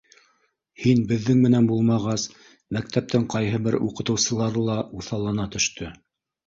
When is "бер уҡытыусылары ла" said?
3.69-4.81